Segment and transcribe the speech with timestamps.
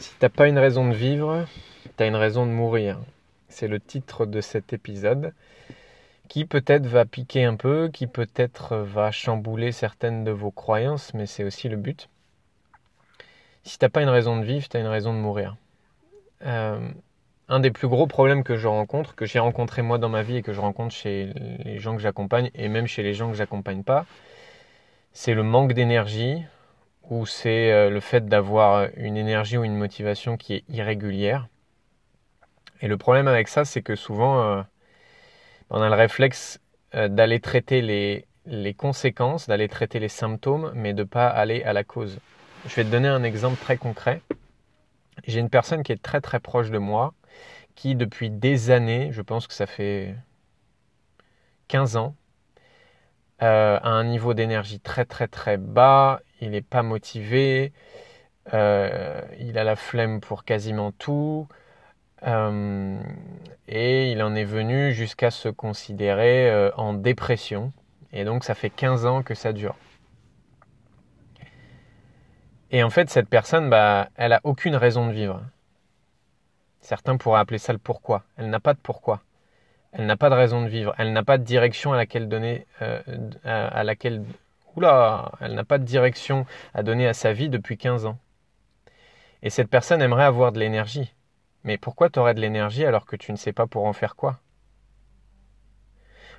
[0.00, 1.46] Si t'as pas une raison de vivre,
[1.98, 2.98] t'as une raison de mourir.
[3.50, 5.34] C'est le titre de cet épisode
[6.26, 11.26] qui peut-être va piquer un peu, qui peut-être va chambouler certaines de vos croyances, mais
[11.26, 12.08] c'est aussi le but.
[13.62, 15.56] Si t'as pas une raison de vivre, t'as une raison de mourir.
[16.46, 16.88] Euh,
[17.48, 20.36] un des plus gros problèmes que je rencontre, que j'ai rencontré moi dans ma vie
[20.36, 23.36] et que je rencontre chez les gens que j'accompagne et même chez les gens que
[23.36, 24.06] j'accompagne pas,
[25.12, 26.42] c'est le manque d'énergie,
[27.08, 31.48] ou c'est euh, le fait d'avoir une énergie ou une motivation qui est irrégulière.
[32.82, 34.62] Et le problème avec ça, c'est que souvent, euh,
[35.70, 36.60] on a le réflexe
[36.94, 41.62] euh, d'aller traiter les, les conséquences, d'aller traiter les symptômes, mais de ne pas aller
[41.62, 42.18] à la cause.
[42.66, 44.22] Je vais te donner un exemple très concret.
[45.26, 47.14] J'ai une personne qui est très très proche de moi,
[47.74, 50.14] qui depuis des années, je pense que ça fait
[51.68, 52.14] 15 ans,
[53.42, 57.72] euh, à un niveau d'énergie très très très bas, il n'est pas motivé,
[58.54, 61.46] euh, il a la flemme pour quasiment tout,
[62.26, 63.00] euh,
[63.68, 67.72] et il en est venu jusqu'à se considérer en dépression,
[68.12, 69.76] et donc ça fait 15 ans que ça dure.
[72.72, 75.42] Et en fait, cette personne, bah, elle a aucune raison de vivre.
[76.80, 78.24] Certains pourraient appeler ça le pourquoi.
[78.36, 79.22] Elle n'a pas de pourquoi.
[79.92, 80.94] Elle n'a pas de raison de vivre.
[80.98, 83.00] Elle n'a pas de direction à laquelle donner, euh,
[83.44, 84.22] à, laquelle,
[84.76, 88.18] oula, elle n'a pas de direction à donner à sa vie depuis 15 ans.
[89.42, 91.14] Et cette personne aimerait avoir de l'énergie.
[91.64, 94.16] Mais pourquoi tu aurais de l'énergie alors que tu ne sais pas pour en faire
[94.16, 94.40] quoi?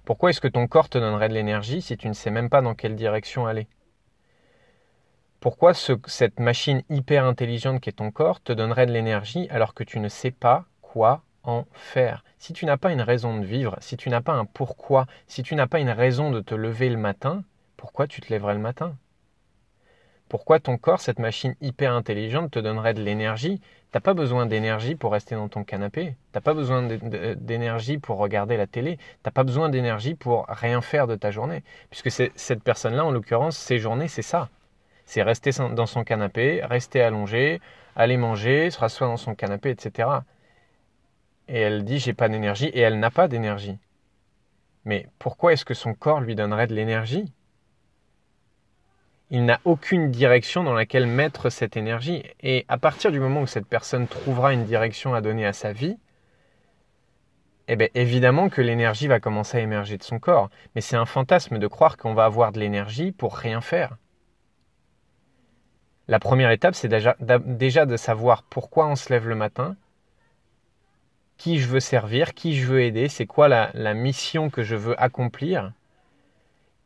[0.04, 2.62] Pourquoi est-ce que ton corps te donnerait de l'énergie si tu ne sais même pas
[2.62, 3.68] dans quelle direction aller?
[5.40, 9.84] Pourquoi cette machine hyper intelligente qui est ton corps te donnerait de l'énergie alors que
[9.84, 12.24] tu ne sais pas quoi en faire?
[12.38, 15.44] Si tu n'as pas une raison de vivre, si tu n'as pas un pourquoi, si
[15.44, 17.44] tu n'as pas une raison de te lever le matin,
[17.82, 18.96] pourquoi tu te lèverais le matin?
[20.30, 23.60] Pourquoi ton corps, cette machine hyper intelligente, te donnerait de l'énergie?
[23.92, 26.16] T'as pas besoin d'énergie pour rester dans ton canapé.
[26.32, 29.00] T'as pas besoin d'énergie pour regarder la télé.
[29.24, 31.64] T'as pas besoin d'énergie pour rien faire de ta journée.
[31.90, 34.50] Puisque cette personne-là, en l'occurrence, ses journées, c'est ça.
[35.06, 37.60] C'est rester dans son canapé, rester allongé,
[37.98, 40.22] aller manger, se rasseoir dans son canapé, etc
[41.52, 43.78] et elle dit j'ai pas d'énergie et elle n'a pas d'énergie.
[44.86, 47.32] Mais pourquoi est-ce que son corps lui donnerait de l'énergie?
[49.32, 52.24] Il n'a aucune direction dans laquelle mettre cette énergie.
[52.42, 55.72] Et à partir du moment où cette personne trouvera une direction à donner à sa
[55.72, 55.98] vie,
[57.68, 60.50] eh bien évidemment que l'énergie va commencer à émerger de son corps.
[60.76, 63.96] Mais c'est un fantasme de croire qu'on va avoir de l'énergie pour rien faire.
[66.10, 69.78] La première étape, c'est déjà, déjà de savoir pourquoi on se lève le matin,
[71.38, 75.02] qui je veux servir, qui je veux aider, c'est quoi la, mission que je veux
[75.02, 75.72] accomplir.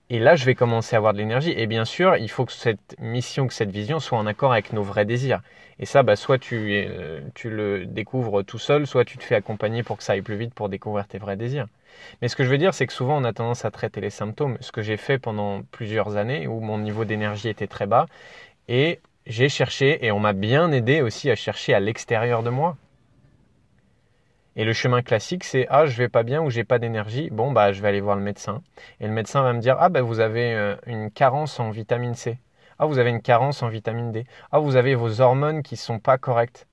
[0.09, 1.53] Et là, je vais commencer à avoir de l'énergie.
[1.57, 4.71] Et bien sûr, il faut que cette mission, que cette vision soit en accord avec
[4.71, 5.41] nos vrais désirs.
[5.79, 9.35] Et ça, bah, soit tu, euh, tu le découvres tout seul, soit tu te fais
[9.35, 11.67] accompagner pour que ça aille plus vite pour découvrir tes vrais désirs.
[12.21, 14.09] Mais ce que je veux dire, c'est que souvent, on a tendance à traiter les
[14.11, 14.57] symptômes.
[14.61, 18.05] Ce que j'ai fait pendant plusieurs années, où mon niveau d'énergie était très bas,
[18.67, 22.77] et j'ai cherché, et on m'a bien aidé aussi à chercher à l'extérieur de moi.
[24.55, 27.51] Et le chemin classique, c'est ah je vais pas bien ou j'ai pas d'énergie, bon
[27.51, 28.63] bah je vais aller voir le médecin.
[28.99, 32.15] Et le médecin va me dire ah ben vous avez euh, une carence en vitamine
[32.15, 32.39] C.
[32.79, 34.25] Ah vous avez une carence en vitamine D.
[34.51, 36.67] Ah vous avez vos hormones qui sont pas correctes.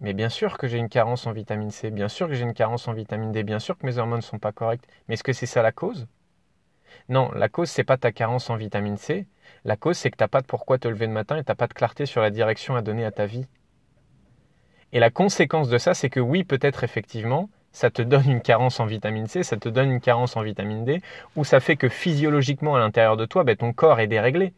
[0.00, 2.54] Mais bien sûr que j'ai une carence en vitamine C, bien sûr que j'ai une
[2.54, 4.86] carence en vitamine D, bien sûr que mes hormones sont pas correctes.
[5.08, 6.06] Mais est-ce que c'est ça la cause?
[7.08, 9.26] Non, la cause c'est pas ta carence en vitamine C.
[9.64, 11.66] La cause c'est que t'as pas de pourquoi te lever le matin et t'as pas
[11.66, 13.46] de clarté sur la direction à donner à ta vie.
[14.92, 18.80] Et la conséquence de ça, c'est que oui, peut-être effectivement, ça te donne une carence
[18.80, 21.02] en vitamine C, ça te donne une carence en vitamine D,
[21.36, 24.54] ou ça fait que physiologiquement à l'intérieur de toi, ben, ton corps est déréglé.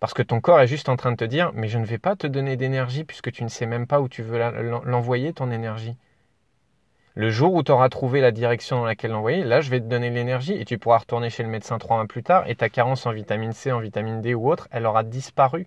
[0.00, 1.98] Parce que ton corps est juste en train de te dire, mais je ne vais
[1.98, 4.38] pas te donner d'énergie puisque tu ne sais même pas où tu veux
[4.84, 5.96] l'envoyer, ton énergie.
[7.14, 9.86] Le jour où tu auras trouvé la direction dans laquelle l'envoyer, là, je vais te
[9.86, 12.68] donner l'énergie et tu pourras retourner chez le médecin trois mois plus tard et ta
[12.68, 15.66] carence en vitamine C, en vitamine D ou autre, elle aura disparu.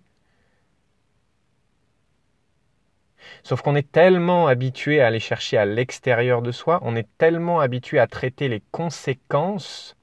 [3.43, 7.59] Sauf qu'on est tellement habitué à aller chercher à l'extérieur de soi, on est tellement
[7.59, 9.95] habitué à traiter les conséquences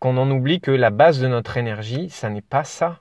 [0.00, 3.00] qu'on en oublie que la base de notre énergie, ça n'est pas ça.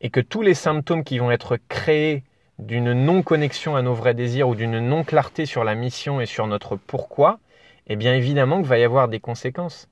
[0.00, 2.24] Et que tous les symptômes qui vont être créés
[2.58, 6.76] d'une non-connexion à nos vrais désirs ou d'une non-clarté sur la mission et sur notre
[6.76, 7.38] pourquoi,
[7.86, 9.88] eh bien évidemment qu'il va y avoir des conséquences.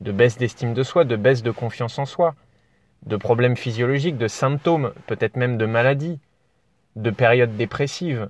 [0.00, 2.34] De baisse d'estime de soi, de baisse de confiance en soi,
[3.06, 6.18] de problèmes physiologiques, de symptômes, peut-être même de maladies,
[6.96, 8.28] de périodes dépressives,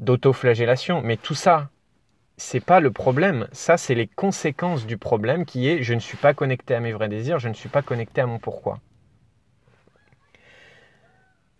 [0.00, 1.02] d'autoflagellation.
[1.02, 1.70] Mais tout ça,
[2.36, 3.48] c'est pas le problème.
[3.52, 6.92] Ça, c'est les conséquences du problème qui est je ne suis pas connecté à mes
[6.92, 8.80] vrais désirs, je ne suis pas connecté à mon pourquoi.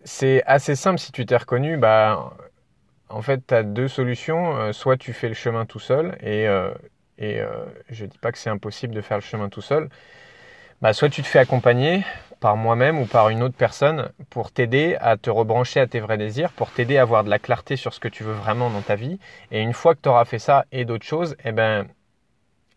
[0.04, 1.76] c'est assez simple si tu t'es reconnu.
[1.76, 2.32] Bah,
[3.08, 4.56] en fait, tu as deux solutions.
[4.56, 6.70] Euh, soit tu fais le chemin tout seul, et, euh,
[7.22, 9.88] euh, je ne dis pas que c'est impossible de faire le chemin tout seul.
[10.80, 12.04] Bah, soit tu te fais accompagner
[12.38, 16.18] par moi-même ou par une autre personne pour t'aider à te rebrancher à tes vrais
[16.18, 18.82] désirs, pour t'aider à avoir de la clarté sur ce que tu veux vraiment dans
[18.82, 19.18] ta vie.
[19.50, 21.88] Et une fois que tu auras fait ça et d'autres choses, eh ben,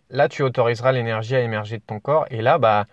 [0.09, 2.25] là, tu autoriseras l'énergie à émerger de ton corps.
[2.31, 2.87] Et là, bah,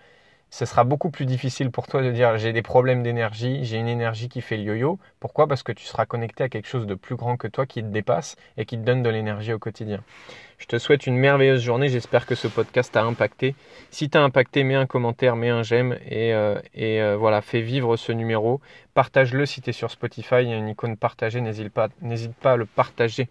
[0.49, 3.87] ce sera beaucoup plus difficile pour toi de dire j'ai des problèmes d'énergie, j'ai une
[3.87, 4.99] énergie qui fait le yo-yo.
[5.19, 5.47] Pourquoi?
[5.47, 7.87] Parce que tu seras connecté à quelque chose de plus grand que toi qui te
[7.87, 10.01] dépasse et qui te donne de l'énergie au quotidien.
[10.57, 13.55] Je te souhaite une merveilleuse journée, j'espère que ce podcast t'a impacté.
[13.91, 17.95] Si t'as impacté, mets un commentaire, mets un j'aime et, euh, euh, voilà, fais vivre
[17.95, 18.59] ce numéro.
[18.93, 22.65] Partage-le si tu sur Spotify, il y a une icône partagée, n'hésite pas à le
[22.65, 23.29] partager